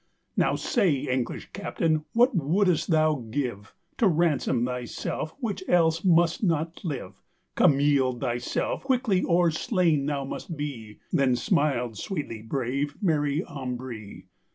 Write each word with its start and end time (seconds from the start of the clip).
"Now 0.35 0.55
saye, 0.55 1.07
English 1.07 1.51
captaine, 1.53 2.05
what 2.13 2.33
woldest 2.35 2.89
thou 2.89 3.23
give 3.29 3.75
To 3.99 4.07
ransome 4.07 4.65
thy 4.65 4.85
selfe, 4.85 5.35
which 5.39 5.63
else 5.69 6.03
must 6.03 6.41
not 6.43 6.83
live? 6.83 7.21
Come 7.53 7.79
yield 7.79 8.19
thy 8.19 8.39
selfe 8.39 8.81
quicklye, 8.83 9.23
or 9.23 9.51
slaine 9.51 10.07
thou 10.07 10.25
must 10.25 10.57
bee:" 10.57 10.97
Then 11.11 11.35
smiled 11.35 11.97
sweetlye 11.97 12.47
brave 12.49 12.97
Mary 12.99 13.45
Ambree. 13.47 14.23